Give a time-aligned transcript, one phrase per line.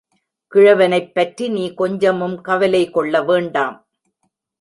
[0.47, 3.87] கிழவனைப் பற்றி நீ கொஞ்சமும் கவலைகொள்ள வேண்டாம்.